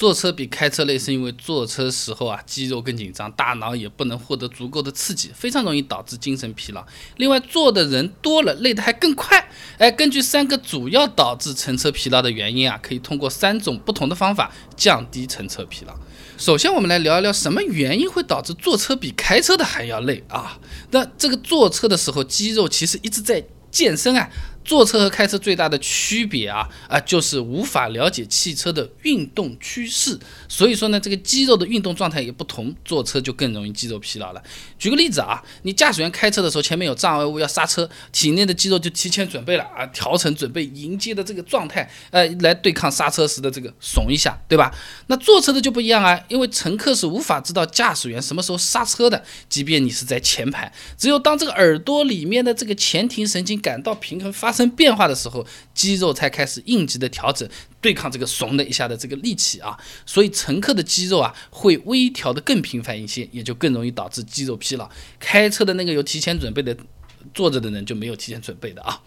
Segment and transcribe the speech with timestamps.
[0.00, 6.82] 坐车比开车累，是因为坐车时候啊，肌肉更紧张，大脑也不能获得足够的刺激，非常容易导致精神疲劳。
[7.18, 9.50] 另外，坐的人多了，累得还更快。
[9.76, 15.94] 哎，根据三个主要导致乘车疲劳的原因啊，可以通过三种不同的方法降低乘车疲劳。
[16.38, 20.58] 首先，我们来聊一聊什么原因会导致坐车比开车的还要累啊？
[20.92, 24.30] 那这个坐车的时候，肌肉其实一直在健身啊。
[24.70, 30.16] 坐车和开车最大的区别啊啊，就是无法了解汽车的运动趋势，
[30.48, 34.40] 所以说呢，这个肌肉的运动状态也不同，坐车就更容易肌肉疲劳了。
[34.78, 44.72] 举个例子啊，你驾驶员开车的时候，前面有障碍物要刹车，体内的肌肉就提前准备了啊，调成准备迎接的这个状态，呃，来对抗刹车时的这个怂一下，对吧？
[45.08, 54.50] 那坐车的就不一样啊，因为乘客是无法知道驾驶员什么时候刹车的，即便你是在前排，只有当这个耳朵里面的这个前庭神经感到平衡发。
[54.50, 57.48] 发生变化的时候，肌肉才开始应急的调整，
[57.80, 64.88] 对抗这个怂的一下的这个力气啊，所以乘客的肌肉啊会微调的更频繁一些，也就更容易导致肌肉疲劳。
[65.18, 66.76] 开车的那个有提前准备的，
[67.32, 69.00] 坐着的人就没有提前准备的啊。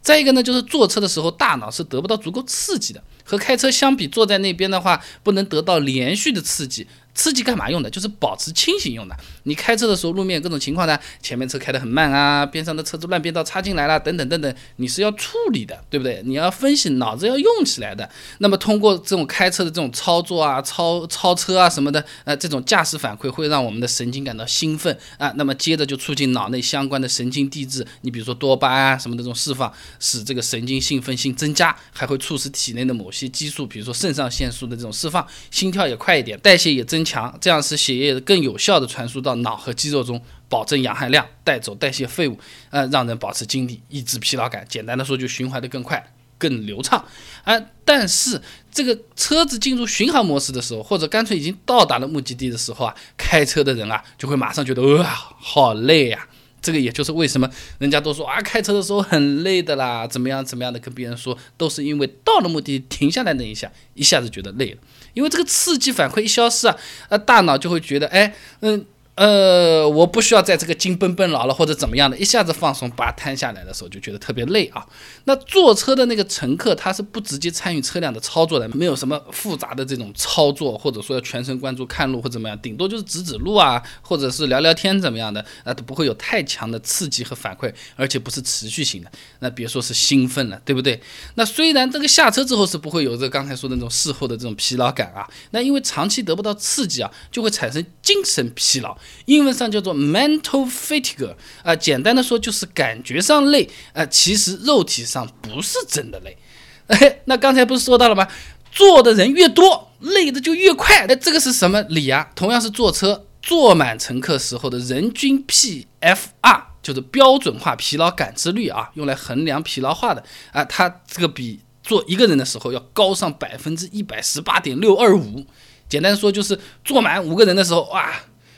[0.00, 6.86] 再一个呢，就是坐车的时候大脑是得不到足够刺激的，和开车相比，坐在那边的话不能得到连续的刺激。
[7.18, 7.90] 刺激干嘛用的？
[7.90, 9.16] 就是保持清醒用的。
[9.42, 16.22] 你开车的时候，路面各种情况呢，前面车开得很慢啊，边上的车子乱变道插进来了，等等等等，你是要处理的，对不对？
[16.24, 18.08] 你要分析，脑子要用起来的。
[18.38, 37.07] 那么通过这种开车的这种操作啊，超超车啊什么的，呃，这种驾驶反馈会让我们的神经感到兴奋啊，那么接着就促进脑内相关的神经递质，你比如说多巴胺啊什么的这种释放，使这个神经兴奋性增加，还会促使体内的某些激素，比如说肾上腺素的这种释放，心跳也快一点，代谢也增。
[37.08, 42.38] 强，这样使血液更有效的传输到脑和肌肉中，保证氧含量，带走代谢废物，
[42.70, 44.66] 呃，让人保持精力，抑制疲劳感。
[44.68, 47.02] 简单的说，就循环的更快、更流畅。
[47.44, 55.04] 啊，但是这个车子进入巡航模式的时候，或者干脆已经到达了目的地的时候啊，开车的人啊，就会马上觉得哇，
[55.40, 56.28] 好累呀。
[56.60, 64.78] 这个也就是为什么人家都说啊，开车的时候很累的啦，怎么样怎么样的，跟别人说，都是因为到了目的停下来那一下，一下子觉得累了。
[65.14, 66.76] 因为这个刺激反馈一消失啊，
[67.10, 68.84] 那，大脑就会觉得，哎，嗯。
[69.18, 74.86] 呃，我不需要在这个筋绷绷牢了或者怎么样的，一下子放松，把它摊下来的时候就觉得特别累啊。
[75.24, 89.10] 那坐车的那个乘客他是不直接参与车辆的操作的，没有什么复杂的这种操作，或者说要全神贯注看路或怎么样，顶多就是指指路啊，或者是聊聊天怎么样的，啊，都不会有太强的刺激和反馈，而且不是持续性的。
[89.40, 91.02] 那别说是兴奋了，对不对？
[91.34, 98.96] 那虽然这个下车之后是不会有这刚才说的那种事后的这种疲劳感啊，那因为长期得不到刺激啊，就会产生精神疲劳。
[99.26, 106.38] 英文上叫做 mental fatigue，啊，简单的说就是感觉上累，啊，其实肉体上不是真的累。
[106.88, 108.26] 哎，那刚才不是说到了吗？
[108.72, 111.04] 坐的人越多，累的就越快。
[111.06, 112.30] 那这个是什么理啊？
[112.34, 125.44] 同样是坐车，坐满乘客时候的人均 PFR，就是标准化疲劳感知率啊，用来衡量疲劳化的啊，它这个比坐一个人的时候要高上百分之一百十八点六二五。
[125.88, 128.12] 简单说就是坐满五个人的时候，哇！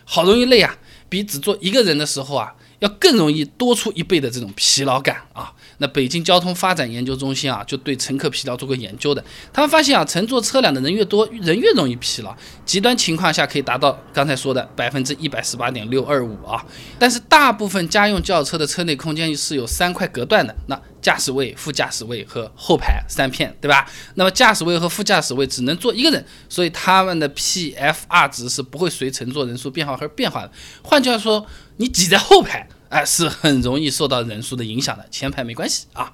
[0.04, 0.76] 好容易累啊，
[1.08, 5.52] 比只坐一个人的时候啊，要更容易多出一倍的这种疲劳感啊。
[5.78, 9.24] 那北京交通发展研究中心啊，就对乘客疲劳做过研究的。
[9.52, 12.34] 他们发现啊，乘坐车辆的人越多，人越容易疲劳。
[12.66, 16.66] 极端情况下可以达到刚才说的百分之一百十八点六二五啊。
[16.98, 23.90] 但是大部分家用轿车的车内空间是有三块隔断的，那驾驶位、副驾驶位和后排三片，对吧？
[24.14, 30.52] 那么驾驶位和副驾驶位只能坐一个人，所以他们的 PFR 值是不会随乘坐人数变化而变化的。
[30.82, 31.46] 换句话说，
[31.76, 32.68] 你挤在后排。
[32.90, 36.12] 哎，是很容易受到人数的影响的，前排没关系啊。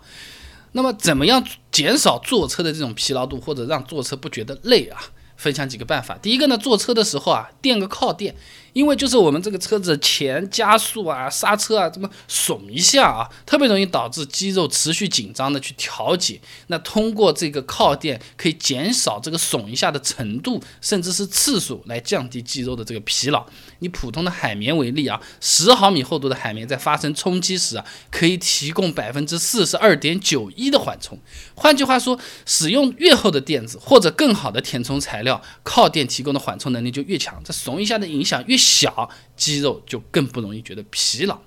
[0.72, 1.42] 那么，怎么样
[1.72, 5.00] 减少坐车的这种疲劳度，或者让坐车不觉得累啊？
[5.38, 6.18] 分享几个办法。
[6.20, 8.34] 第一个呢，坐车的时候啊，垫个靠垫。
[8.76, 16.38] 因为就是我们这个车子前加速啊、刹车啊，这么耸一下啊，特别容易导致肌肉持续紧张的去调节。
[16.66, 23.46] 那通过这个靠垫，可以减少这个耸一下的程度，甚至是次数，来降低肌肉的这个疲劳。
[23.78, 31.18] 以普通的海绵为例啊，十毫米厚度的海绵在发生冲击时啊，可以提供百分之四十二点九一的缓冲。
[31.54, 38.65] 换句话说，使用越厚的垫子或者更好的填充材料，靠垫提供的缓冲能力就越强，这耸一下的影响越小。
[38.66, 41.38] 小肌肉就更不容易觉得疲劳，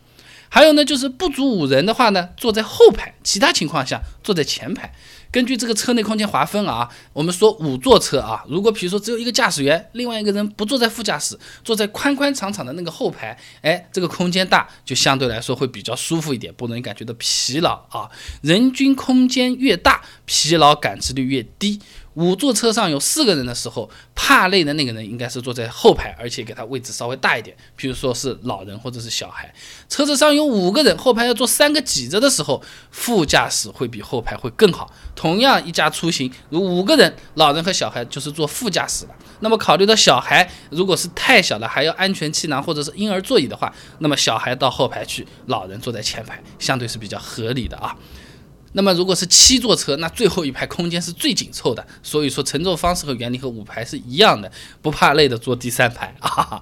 [0.47, 4.95] 还有呢，就是不足五人的话呢，坐在后排；其他情况下坐在前排。
[5.31, 18.09] 根据这个车内空间划分啊，我们说五座车啊，如果比如说只有一个驾驶员，另外一个人不坐在副驾驶，坐在宽宽敞敞的那个后排，哎，这个空间大，就相对来说会比较舒服一点，不容易感觉到疲劳啊。
[18.41, 21.79] 人均空间越大，疲劳感知率越低。
[22.15, 29.53] 五座车上有四个人的时候，怕累的那个人应该是坐在后排，而且给他位置稍微大一点，比如说是老人或者是小孩。
[29.87, 32.61] 车子上有五个人，后排要坐三个挤着的时候，
[32.91, 34.91] 副驾驶会比后排会更好。
[35.19, 39.11] 同样一家出行，如五个人，老人和小孩就是坐副驾驶了。
[39.41, 47.93] 那么考虑到小孩如果是太小了，还要安全气囊或者是婴儿座椅的话，那么小孩到后排去，老人坐在前排，相对是比较合理的啊。
[48.73, 54.51] 那么如果是七座车，那最后一排空间是最紧凑的，所以说乘坐方式和原理和五排是一样的，
[54.81, 56.61] 不怕累的坐第三排啊。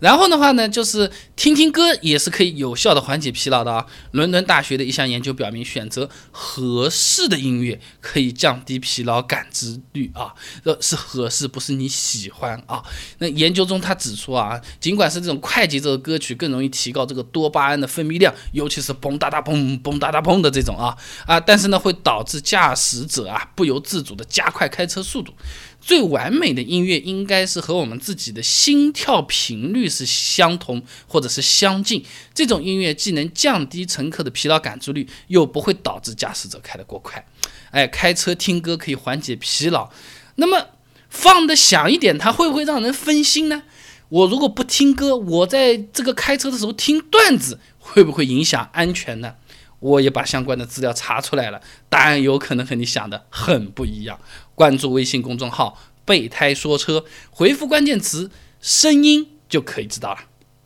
[0.00, 3.84] 然后的话呢，就是听听歌也是可以有效的缓解疲劳的啊。
[4.12, 10.32] 伦敦大学的一项研究表明，选择合适的音乐可以降低疲劳感知率啊，
[10.62, 12.80] 呃是合适，不是你喜欢啊。
[13.18, 20.96] 那研究中他指出啊，尽管是这种快节奏的歌曲更容易提高这个多巴胺的分泌量，尤其是嘣哒哒嘣嘣哒哒嘣的这种啊
[21.26, 21.40] 啊。
[21.48, 25.32] 但是呢，会导致驾驶者啊不由自主的加快开车速度。
[25.80, 32.04] 最完美的音乐应该是和我们自己的心跳频率是相同或者是相近。
[32.34, 37.26] 这种音乐既能降低乘客的疲劳感知率，又不会导致驾驶者开得过快。
[37.70, 39.88] 哎，开车听歌可以缓解疲劳。
[40.34, 40.66] 那么
[41.08, 43.62] 放的响一点，它会不会让人分心呢？
[44.10, 49.36] 我如果不听歌，我在这个开车的时候听段子，会不会影响安全呢？
[49.80, 54.18] 我也把相关的资料查出来了，答案有可能和你想的很不一样。
[54.54, 58.30] 关注微信公众号“备胎说车”，回复关键词
[58.60, 60.18] “声音”就可以知道了。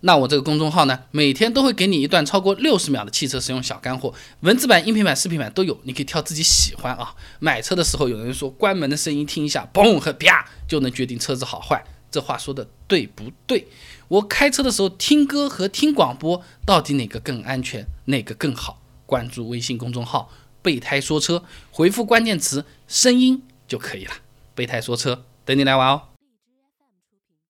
[0.04, 7.14] 那我这个公众号呢，每天都会给你一段超过六十秒的汽车使用小干货，文字版、音频版、视频版都有，你可以挑自己喜欢啊。
[7.38, 13.68] 买车的时候，有人说关门的声音听一下，嘣和啪就能决定车子好坏，这话说的对不对？
[14.08, 18.81] 我开车的时候听歌和听广播，到底哪个更安全，哪个更好？
[19.12, 20.30] 关注微信公众号
[20.62, 24.14] “备胎说车”，回复关键词“声音”就可以了。
[24.54, 26.11] 备胎说车，等你来玩哦。